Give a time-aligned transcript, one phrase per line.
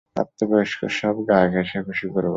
[0.15, 2.29] প্রাপ্তবয়স্ক, সব গা ঘেঁষাঘেঁষি করে বসে।